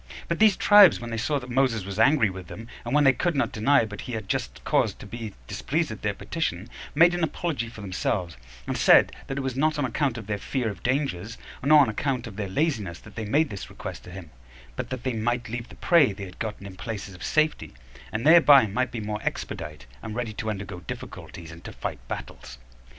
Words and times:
But 0.27 0.39
these 0.39 0.57
tribes, 0.57 0.99
when 0.99 1.11
they 1.11 1.17
saw 1.17 1.37
that 1.37 1.51
Moses 1.51 1.85
was 1.85 1.99
angry 1.99 2.31
with 2.31 2.47
them, 2.47 2.67
and 2.83 2.95
when 2.95 3.03
they 3.03 3.13
could 3.13 3.35
not 3.35 3.51
deny 3.51 3.85
but 3.85 4.01
he 4.01 4.13
had 4.13 4.23
a 4.23 4.25
just 4.25 4.63
cause 4.63 4.95
to 4.95 5.05
be 5.05 5.35
displeased 5.47 5.91
at 5.91 6.01
their 6.01 6.15
petition, 6.15 6.69
made 6.95 7.13
an 7.13 7.23
apology 7.23 7.69
for 7.69 7.81
themselves; 7.81 8.35
and 8.65 8.75
said, 8.75 9.11
that 9.27 9.37
it 9.37 9.41
was 9.41 9.55
not 9.55 9.77
on 9.77 9.85
account 9.85 10.17
of 10.17 10.25
their 10.25 10.39
fear 10.39 10.69
of 10.69 10.81
dangers, 10.81 11.37
nor 11.63 11.81
on 11.81 11.87
account 11.87 12.25
of 12.25 12.35
their 12.35 12.49
laziness, 12.49 12.97
that 12.97 13.13
they 13.15 13.25
made 13.25 13.51
this 13.51 13.69
request 13.69 14.03
to 14.05 14.09
him, 14.11 14.31
but 14.75 14.89
that 14.89 15.03
they 15.03 15.13
might 15.13 15.49
leave 15.49 15.69
the 15.69 15.75
prey 15.75 16.11
they 16.13 16.25
had 16.25 16.39
gotten 16.39 16.65
in 16.65 16.75
places 16.75 17.13
of 17.13 17.23
safety, 17.23 17.75
and 18.11 18.25
thereby 18.25 18.65
might 18.65 18.91
be 18.91 18.99
more 19.01 19.21
expedite, 19.21 19.85
and 20.01 20.15
ready 20.15 20.33
to 20.33 20.49
undergo 20.49 20.79
difficulties, 20.79 21.51
and 21.51 21.63
to 21.63 21.71
fight 21.71 21.99
battles. 22.07 22.57